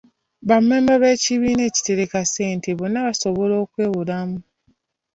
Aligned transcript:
Bammemba 0.47 0.93
b'ekibiina 1.01 1.63
ekitereka 1.69 2.19
ssente 2.25 2.69
bonna 2.79 2.99
basobola 3.07 3.53
okukyewolamu. 3.63 4.37